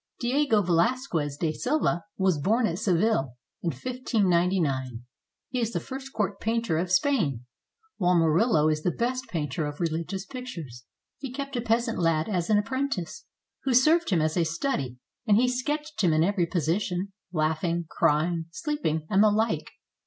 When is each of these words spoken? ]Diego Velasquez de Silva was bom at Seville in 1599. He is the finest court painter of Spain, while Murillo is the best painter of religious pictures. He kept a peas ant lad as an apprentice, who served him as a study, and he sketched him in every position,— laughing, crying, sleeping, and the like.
]Diego 0.19 0.63
Velasquez 0.63 1.37
de 1.37 1.53
Silva 1.53 2.03
was 2.17 2.39
bom 2.39 2.65
at 2.65 2.79
Seville 2.79 3.35
in 3.61 3.69
1599. 3.69 5.03
He 5.49 5.59
is 5.59 5.73
the 5.73 5.79
finest 5.79 6.11
court 6.13 6.39
painter 6.39 6.79
of 6.79 6.91
Spain, 6.91 7.45
while 7.97 8.15
Murillo 8.15 8.67
is 8.67 8.81
the 8.81 8.89
best 8.89 9.27
painter 9.27 9.67
of 9.67 9.79
religious 9.79 10.25
pictures. 10.25 10.85
He 11.19 11.31
kept 11.31 11.55
a 11.55 11.61
peas 11.61 11.87
ant 11.87 11.99
lad 11.99 12.27
as 12.27 12.49
an 12.49 12.57
apprentice, 12.57 13.27
who 13.63 13.75
served 13.75 14.09
him 14.09 14.21
as 14.21 14.35
a 14.35 14.43
study, 14.43 14.97
and 15.27 15.37
he 15.37 15.47
sketched 15.47 16.03
him 16.03 16.13
in 16.13 16.23
every 16.23 16.47
position,— 16.47 17.13
laughing, 17.31 17.85
crying, 17.87 18.45
sleeping, 18.49 19.05
and 19.07 19.21
the 19.23 19.29
like. 19.29 19.69